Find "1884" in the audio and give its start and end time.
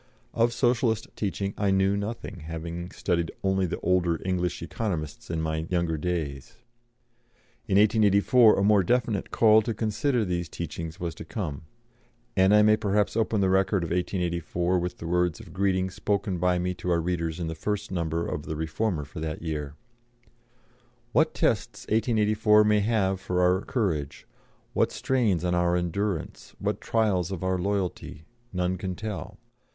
7.77-8.57, 13.91-14.79, 21.91-22.63